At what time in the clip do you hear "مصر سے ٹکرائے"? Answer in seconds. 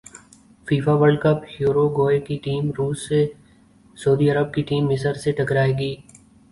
4.89-5.73